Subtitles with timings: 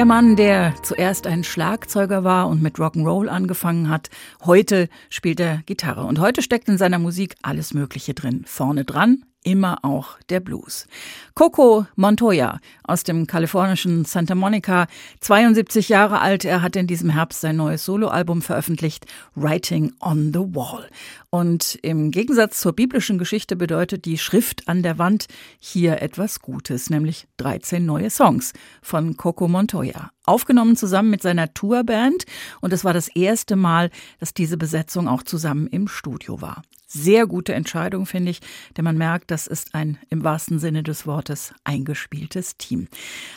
[0.00, 4.08] Der Mann, der zuerst ein Schlagzeuger war und mit Rock'n'Roll angefangen hat,
[4.46, 6.04] heute spielt er Gitarre.
[6.04, 8.44] Und heute steckt in seiner Musik alles Mögliche drin.
[8.46, 10.86] Vorne dran immer auch der Blues.
[11.34, 14.86] Coco Montoya aus dem kalifornischen Santa Monica,
[15.20, 20.40] 72 Jahre alt, er hat in diesem Herbst sein neues Soloalbum veröffentlicht, Writing on the
[20.54, 20.88] Wall.
[21.30, 25.26] Und im Gegensatz zur biblischen Geschichte bedeutet die Schrift an der Wand
[25.58, 28.52] hier etwas Gutes, nämlich 13 neue Songs
[28.82, 30.10] von Coco Montoya.
[30.24, 32.24] Aufgenommen zusammen mit seiner Tourband
[32.60, 36.62] und es war das erste Mal, dass diese Besetzung auch zusammen im Studio war.
[36.92, 38.40] Sehr gute Entscheidung, finde ich,
[38.76, 42.88] denn man merkt, das ist ein im wahrsten Sinne des Wortes eingespieltes Team.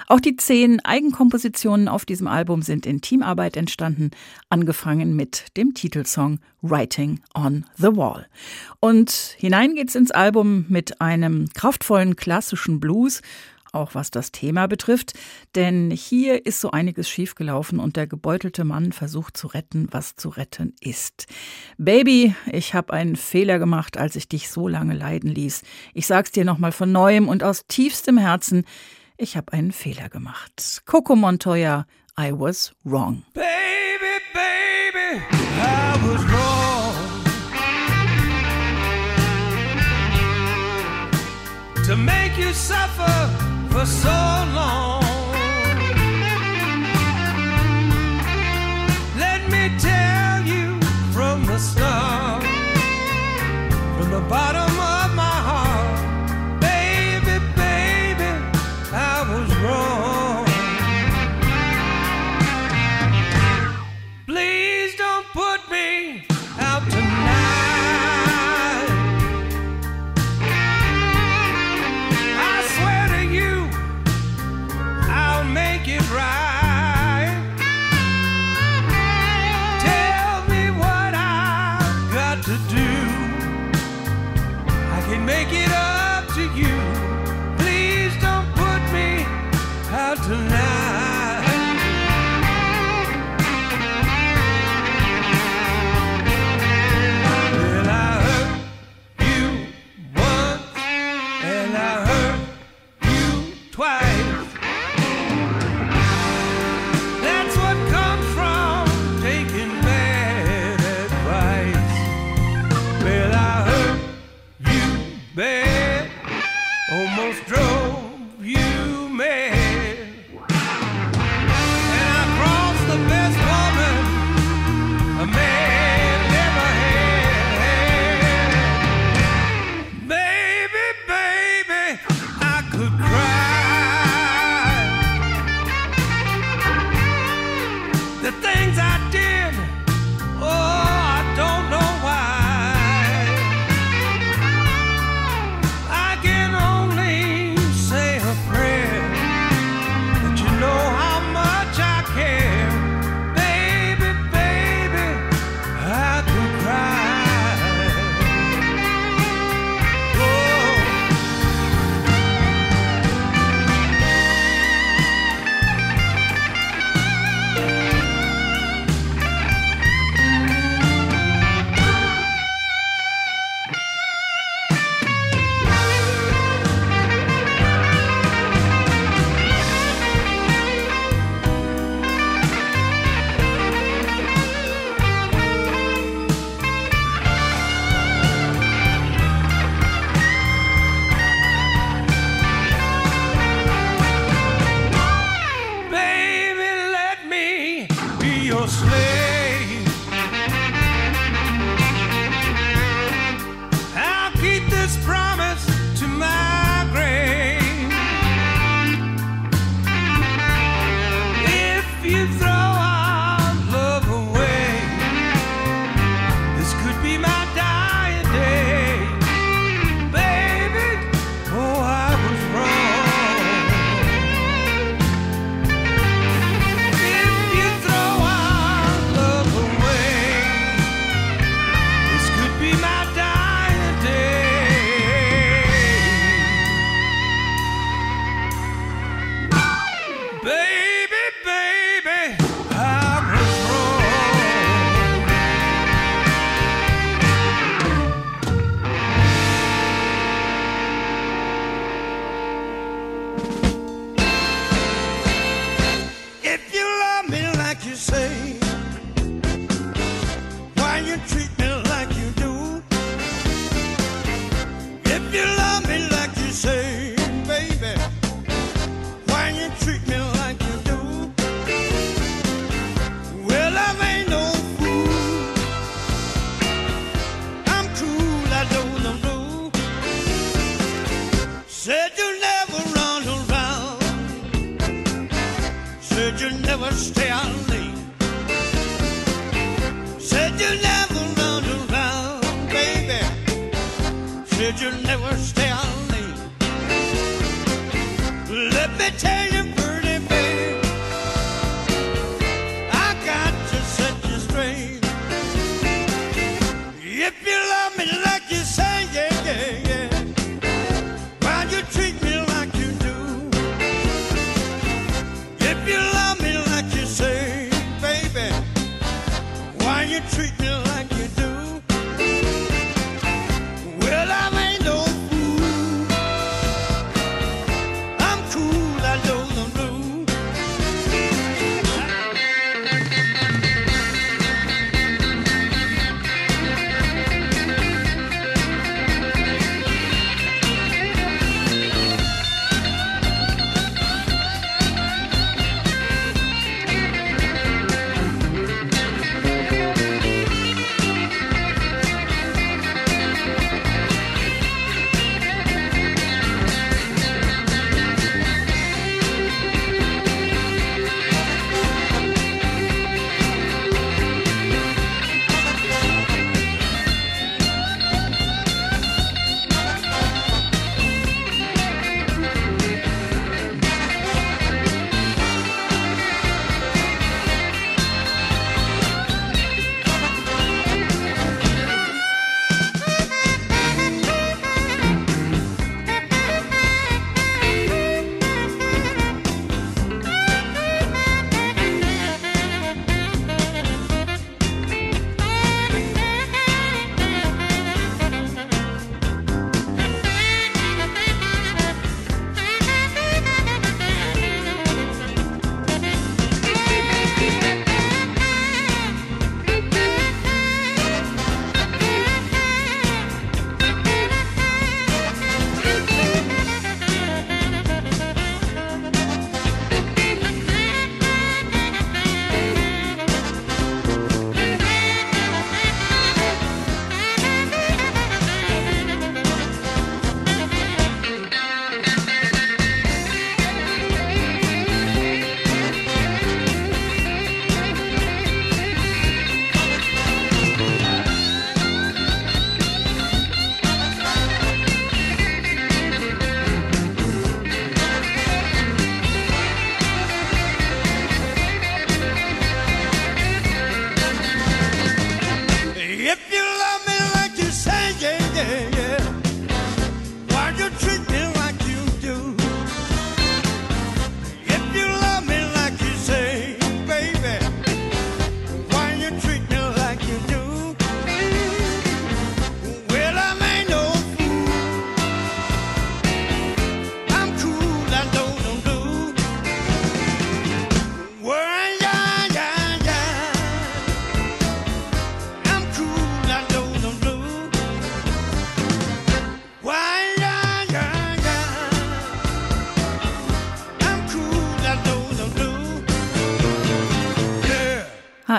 [0.07, 4.11] Auch die zehn Eigenkompositionen auf diesem Album sind in Teamarbeit entstanden,
[4.49, 8.25] angefangen mit dem Titelsong Writing on the Wall.
[8.79, 13.21] Und hinein geht's ins Album mit einem kraftvollen klassischen Blues
[13.73, 15.13] auch was das Thema betrifft,
[15.55, 20.29] denn hier ist so einiges schiefgelaufen und der gebeutelte Mann versucht zu retten, was zu
[20.29, 21.27] retten ist.
[21.77, 25.63] Baby, ich habe einen Fehler gemacht, als ich dich so lange leiden ließ.
[25.93, 28.65] Ich sag's dir nochmal von neuem und aus tiefstem Herzen,
[29.17, 30.81] ich habe einen Fehler gemacht.
[30.85, 31.85] Coco Montoya,
[32.19, 33.23] I was wrong.
[33.33, 33.45] Baby,
[34.33, 35.21] baby,
[35.59, 36.63] I was wrong
[41.85, 43.52] to make you suffer.
[43.85, 44.09] So
[44.55, 45.03] long.
[49.17, 50.79] Let me tell you
[51.11, 51.59] from the
[53.97, 54.62] from the bottom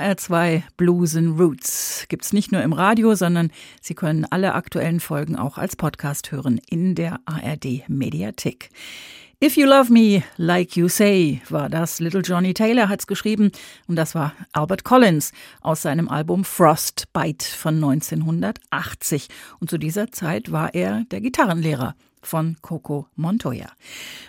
[0.04, 5.34] HR2 Blues and Roots gibt's nicht nur im Radio, sondern Sie können alle aktuellen Folgen
[5.34, 8.68] auch als Podcast hören in der ARD Mediathek.
[9.42, 12.00] If You Love Me Like You Say war das.
[12.00, 13.50] Little Johnny Taylor hat's geschrieben
[13.88, 15.32] und das war Albert Collins
[15.62, 19.28] aus seinem Album Frostbite von 1980.
[19.58, 21.94] Und zu dieser Zeit war er der Gitarrenlehrer
[22.26, 23.70] von Coco Montoya.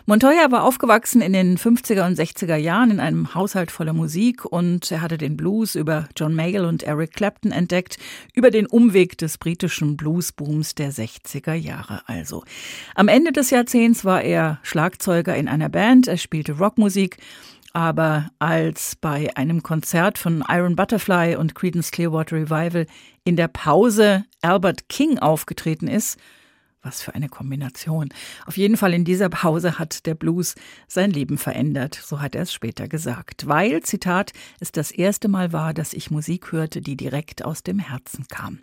[0.06, 4.92] Montoya war aufgewachsen in den 50er und 60er Jahren in einem Haushalt voller Musik und
[4.92, 7.98] er hatte den Blues über John Mayall und Eric Clapton entdeckt,
[8.34, 12.44] über den Umweg des britischen Bluesbooms der 60er Jahre also.
[12.96, 17.18] Am Ende des Jahrzehnts war er Schlagzeuger in einer Band, er spielte Rockmusik,
[17.76, 22.88] aber als bei einem Konzert von Iron Butterfly und Creedence Clearwater Revival
[23.26, 26.18] in der Pause Albert King aufgetreten ist,
[26.86, 28.10] was für eine Kombination.
[28.46, 30.56] Auf jeden Fall in dieser Pause hat der Blues
[30.88, 33.48] sein Leben verändert, so hat er es später gesagt.
[33.48, 37.80] Weil, Zitat, es das erste Mal war, dass ich Musik hörte, die direkt aus dem
[37.80, 38.60] Herzen kam.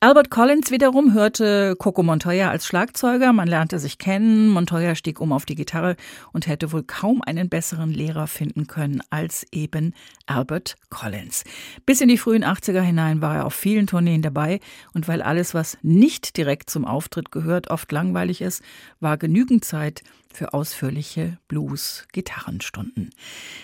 [0.00, 5.32] Albert Collins wiederum hörte Coco Montoya als Schlagzeuger, man lernte sich kennen, Montoya stieg um
[5.32, 5.96] auf die Gitarre
[6.32, 9.94] und hätte wohl kaum einen besseren Lehrer finden können als eben
[10.26, 11.42] Albert Collins.
[11.84, 14.60] Bis in die frühen 80er hinein war er auf vielen Tourneen dabei.
[14.94, 18.62] Und weil alles, was nicht direkt zum Auftritt gehört, oft langweilig ist,
[19.00, 23.10] war genügend Zeit, für ausführliche Blues-Gitarrenstunden.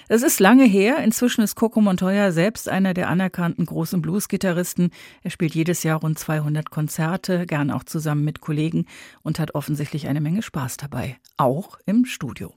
[0.08, 0.98] Es ist lange her.
[0.98, 4.90] Inzwischen ist Coco Montoya selbst einer der anerkannten großen Blues-Gitarristen.
[5.22, 8.86] Er spielt jedes Jahr rund 200 Konzerte, gern auch zusammen mit Kollegen
[9.22, 11.16] und hat offensichtlich eine Menge Spaß dabei.
[11.36, 12.52] Auch im Studio.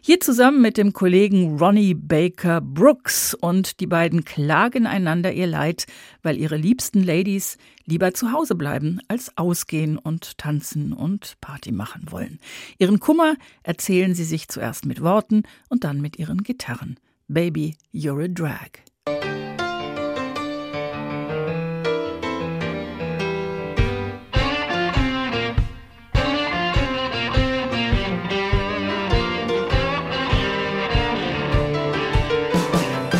[0.00, 5.86] Hier zusammen mit dem Kollegen Ronnie Baker Brooks und die beiden klagen einander ihr Leid,
[6.22, 12.06] weil ihre liebsten Ladies lieber zu Hause bleiben, als ausgehen und tanzen und Party machen
[12.10, 12.40] wollen.
[12.78, 16.98] Ihren Kummer erzählen sie sich zuerst mit Worten und dann mit ihren Gitarren.
[17.28, 18.82] Baby, you're a drag.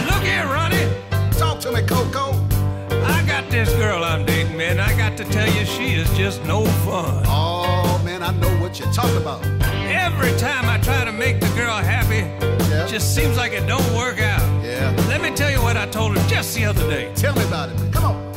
[0.06, 0.88] Look here, Ronnie.
[1.37, 2.32] Talk to me, Coco.
[3.04, 4.78] I got this girl I'm dating, man.
[4.78, 7.25] I got to tell you, she is just no fun.
[7.26, 9.42] Oh, man, I know what you're talking about.
[10.18, 12.25] Every time I try to make the girl happy,
[12.70, 12.85] Yeah.
[12.85, 14.40] it just seems like it don't work out.
[14.64, 14.92] Yeah.
[15.08, 17.11] Let me tell you what I told her just the other day.
[17.14, 17.76] Tell me about it.
[17.92, 18.35] Come on.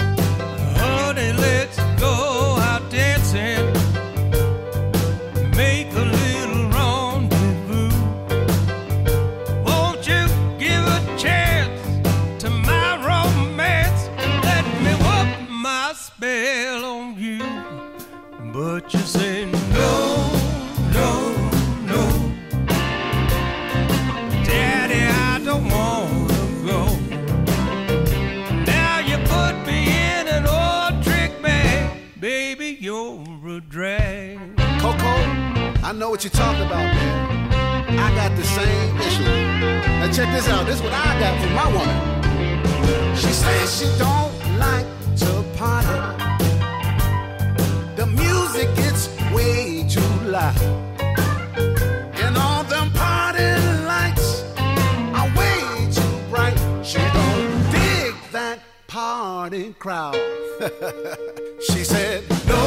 [59.40, 60.20] Party crowd.
[61.70, 62.64] she said, no,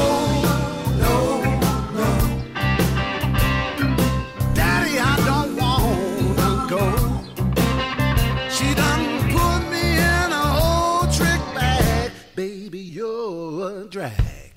[1.04, 1.16] no,
[1.98, 2.08] no.
[4.54, 6.84] Daddy, I don't wanna go.
[8.56, 9.04] She done
[9.34, 12.10] put me in a old trick bag.
[12.36, 14.54] Baby, you're a drag.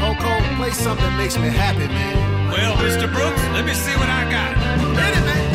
[0.00, 2.50] Coco, play something that makes me happy, man.
[2.50, 3.12] Well, Mr.
[3.12, 4.56] Brooks, let me see what I got.
[4.96, 5.51] Ready, man?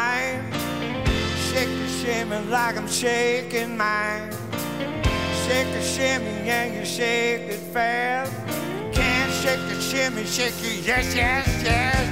[0.00, 0.40] Fall.
[1.50, 4.30] Shake a shimmy like I'm shaking mine.
[5.44, 8.32] Shake a shimmy and you shake it fast.
[8.92, 12.04] Can't shake a shimmy, shake it, yes, yes, yes.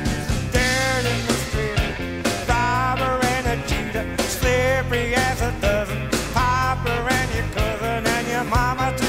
[0.55, 4.05] Dirt in the street, robber and a cheater,
[4.37, 6.09] slippery as a dozen.
[6.35, 9.08] Papa and your cousin and your mama to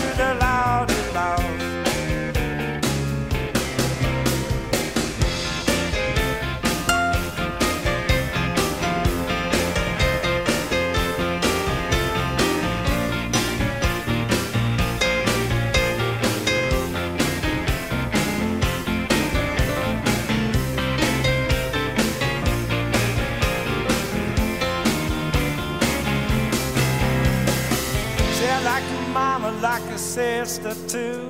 [30.20, 31.22] sister too.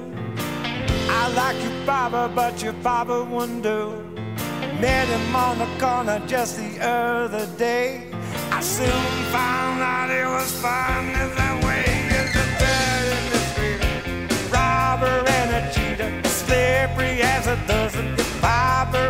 [1.22, 3.82] I like your papa, but your papa wouldn't do.
[4.82, 8.10] Met him on the corner just the other day.
[8.52, 11.86] I soon found out it was fun as that way.
[12.20, 13.82] Is the dirt in the street,
[14.52, 18.08] robber and a cheater, slippery as a dozen.
[18.18, 19.02] Your papa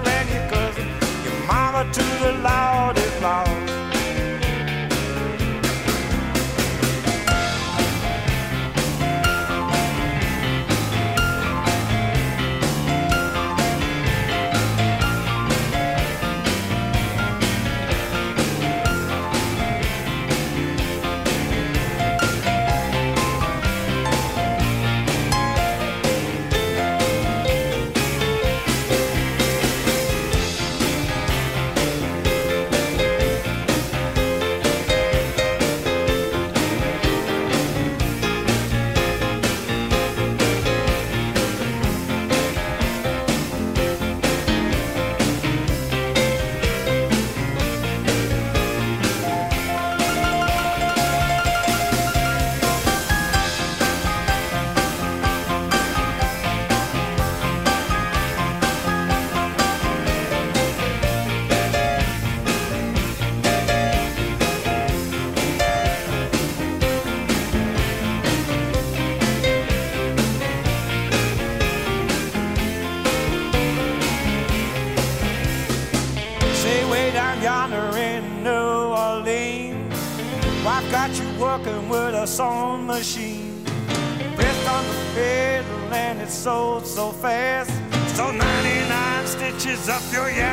[89.90, 90.49] up your yes,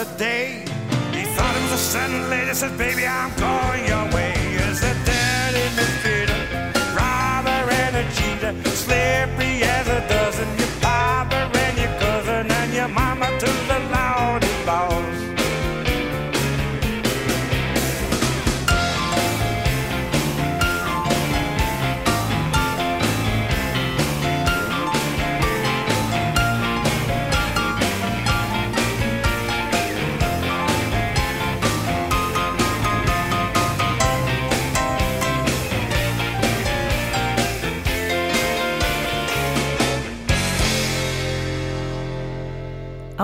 [0.00, 0.64] other day.
[1.12, 4.39] He thought it was a sudden lady, said, Baby, I'm going your way.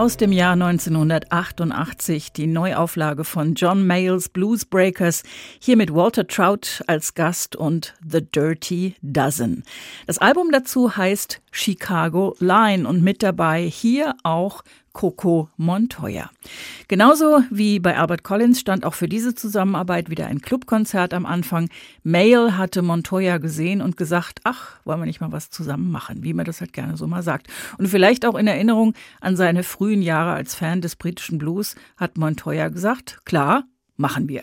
[0.07, 5.25] Aus dem Jahr 1988 die Neuauflage von John Mayles Blues Breakers,
[5.59, 9.65] hier mit Walter Trout als Gast und The Dirty Dozen.
[10.07, 14.63] Das Album dazu heißt Chicago Line und mit dabei hier auch
[14.97, 16.31] Coco Montoya.
[16.89, 21.69] Genauso wie bei Albert Collins stand auch für diese Zusammenarbeit wieder ein Clubkonzert am Anfang.
[22.03, 26.33] Mail hatte Montoya gesehen und gesagt, ach, wollen wir nicht mal was zusammen machen, wie
[26.33, 27.49] man das halt gerne so mal sagt.
[27.77, 32.17] Und vielleicht auch in Erinnerung an seine frühen Jahre als Fan des britischen Blues hat
[32.17, 33.65] Montoya gesagt, klar,
[33.97, 34.43] machen wir.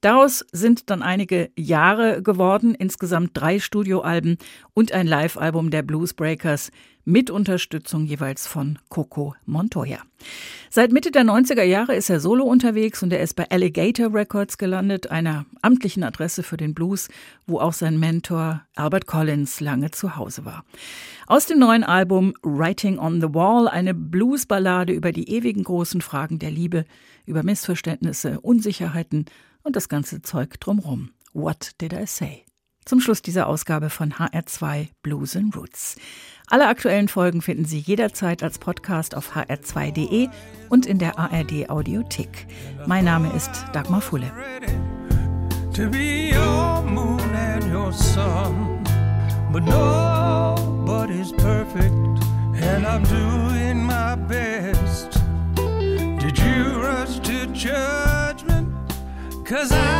[0.00, 4.38] Daraus sind dann einige Jahre geworden, insgesamt drei Studioalben
[4.74, 6.70] und ein Live-Album der Blues Breakers
[7.04, 9.98] mit Unterstützung jeweils von Coco Montoya.
[10.68, 14.58] Seit Mitte der 90er Jahre ist er solo unterwegs und er ist bei Alligator Records
[14.58, 17.08] gelandet, einer amtlichen Adresse für den Blues,
[17.46, 20.64] wo auch sein Mentor Albert Collins lange zu Hause war.
[21.26, 26.38] Aus dem neuen Album Writing on the Wall eine Bluesballade über die ewigen großen Fragen
[26.38, 26.84] der Liebe,
[27.30, 29.24] über Missverständnisse, Unsicherheiten
[29.62, 31.10] und das ganze Zeug drumrum.
[31.32, 32.44] What did I say?
[32.84, 35.96] Zum Schluss dieser Ausgabe von HR2 Blues and Roots.
[36.48, 40.28] Alle aktuellen Folgen finden Sie jederzeit als Podcast auf hr2.de
[40.68, 42.46] und in der ARD Audiothek.
[42.86, 44.30] Mein Name ist Dagmar Fulle.
[52.62, 53.39] and I'm doing
[59.50, 59.99] Cause I